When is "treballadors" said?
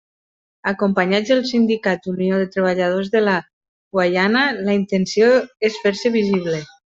2.55-3.11